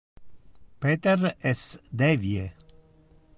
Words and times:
Peter 0.85 1.37
es 1.51 1.61
devie. 1.91 2.51